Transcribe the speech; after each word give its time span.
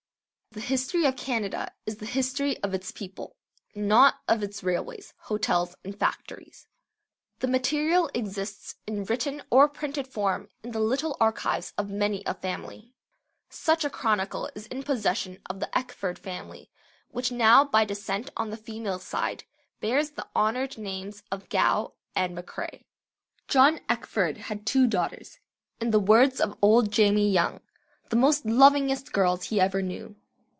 The 0.53 0.59
history 0.59 1.05
of 1.05 1.15
Canada 1.15 1.71
is 1.85 1.95
the 1.95 2.05
history 2.05 2.61
of 2.61 2.73
its 2.73 2.91
people, 2.91 3.37
not 3.73 4.15
of 4.27 4.43
its 4.43 4.61
railways, 4.65 5.13
hotels, 5.17 5.77
and 5.85 5.97
factories. 5.97 6.67
The 7.39 7.47
material 7.47 8.11
exists 8.13 8.75
in 8.85 9.05
written 9.05 9.43
or 9.49 9.69
printed 9.69 10.09
form 10.09 10.49
in 10.61 10.71
the 10.73 10.81
little 10.81 11.15
archives 11.21 11.71
of 11.77 11.89
many 11.89 12.21
a 12.25 12.33
family. 12.33 12.93
Such 13.49 13.85
a 13.85 13.89
chronicle 13.89 14.49
is 14.53 14.67
in 14.67 14.83
possession 14.83 15.39
of 15.49 15.61
the 15.61 15.69
Eckford 15.77 16.19
family 16.19 16.69
which 17.07 17.31
now 17.31 17.63
by 17.63 17.85
descent 17.85 18.29
on 18.35 18.49
the 18.49 18.57
female 18.57 18.99
side 18.99 19.45
bears 19.79 20.09
the 20.09 20.27
honoured 20.35 20.77
names 20.77 21.23
of 21.31 21.47
Gow, 21.47 21.93
and 22.13 22.37
McCrae. 22.37 22.83
John 23.47 23.79
Eckford 23.87 24.35
had 24.35 24.65
two 24.65 24.85
daughters, 24.85 25.39
in 25.79 25.91
the 25.91 25.99
words 26.01 26.41
of 26.41 26.57
old 26.61 26.91
Jamie 26.91 27.31
Young, 27.31 27.61
"the 28.09 28.17
most 28.17 28.45
lovingest 28.45 29.13
girls 29.13 29.45
he 29.45 29.57
ever 29.61 29.81
knew." 29.81 30.17